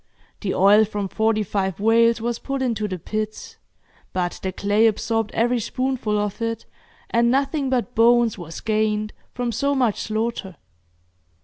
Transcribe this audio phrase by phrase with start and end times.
[0.39, 3.57] The oil from forty five whales was put into the pits,
[4.13, 6.65] but the clay absorbed every spoonful of it,
[7.11, 10.55] and nothing but bones was gained from so much slaughter.